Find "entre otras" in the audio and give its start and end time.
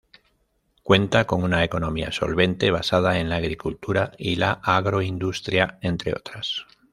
5.83-6.65